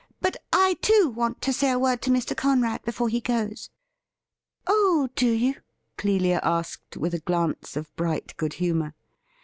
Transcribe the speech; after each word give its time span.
But 0.19 0.37
I, 0.51 0.77
too, 0.81 1.13
want 1.15 1.41
to 1.43 1.53
say 1.53 1.69
a 1.69 1.77
word 1.77 2.01
to 2.01 2.09
Mr. 2.09 2.35
Conrad 2.35 2.81
before 2.83 3.07
he 3.07 3.19
goes.' 3.21 3.69
'Oh, 4.65 5.09
do 5.15 5.31
youi"' 5.37 5.61
Clelia 5.95 6.39
asked, 6.41 6.97
with 6.97 7.13
a 7.13 7.19
glance 7.19 7.77
of 7.77 7.95
bright 7.95 8.35
good 8.35 8.53
humour. 8.53 8.95